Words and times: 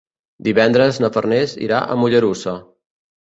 Divendres 0.45 0.99
na 1.03 1.11
Farners 1.17 1.53
irà 1.67 1.81
a 1.83 1.97
Mollerussa. 2.05 2.57